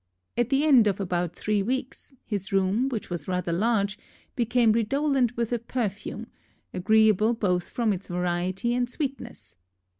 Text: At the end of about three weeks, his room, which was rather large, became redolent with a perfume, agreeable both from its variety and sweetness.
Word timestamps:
At 0.35 0.49
the 0.49 0.63
end 0.63 0.87
of 0.87 0.99
about 0.99 1.35
three 1.35 1.61
weeks, 1.61 2.15
his 2.25 2.51
room, 2.51 2.89
which 2.89 3.11
was 3.11 3.27
rather 3.27 3.51
large, 3.53 3.99
became 4.35 4.71
redolent 4.71 5.37
with 5.37 5.53
a 5.53 5.59
perfume, 5.59 6.25
agreeable 6.73 7.35
both 7.35 7.69
from 7.69 7.93
its 7.93 8.07
variety 8.07 8.73
and 8.73 8.89
sweetness. 8.89 9.57